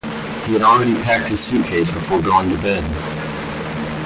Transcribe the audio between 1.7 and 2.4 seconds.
before